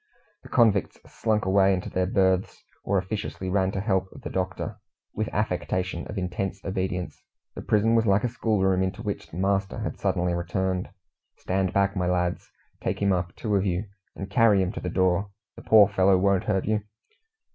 [0.41, 4.77] The convicts slunk away into their berths, or officiously ran to help "the doctor,"
[5.13, 7.21] with affectation of intense obedience.
[7.53, 10.89] The prison was like a schoolroom, into which the master had suddenly returned.
[11.37, 12.49] "Stand back, my lads!
[12.81, 13.85] Take him up, two of you,
[14.15, 15.29] and carry him to the door.
[15.55, 16.81] The poor fellow won't hurt you."